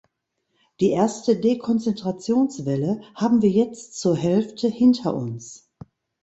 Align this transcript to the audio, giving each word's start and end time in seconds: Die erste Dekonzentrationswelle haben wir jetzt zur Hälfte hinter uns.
Die 0.79 0.89
erste 0.89 1.35
Dekonzentrationswelle 1.39 3.01
haben 3.13 3.43
wir 3.43 3.51
jetzt 3.51 3.99
zur 3.99 4.17
Hälfte 4.17 4.67
hinter 4.67 5.13
uns. 5.13 5.69